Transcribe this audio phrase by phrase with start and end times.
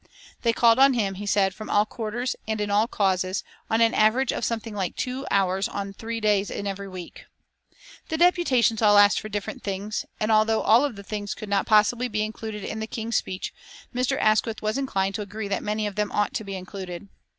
[0.41, 3.93] They called on him, he said, "from all quarters and in all causes, on an
[3.93, 7.25] average of something like two hours on three days in every week."
[8.09, 11.67] The deputations all asked for different things, and, although all of the things could not
[11.67, 13.53] possibly be included in the King's speech,
[13.93, 14.17] Mr.
[14.19, 17.07] Asquith was inclined to agree that many of them ought to be included.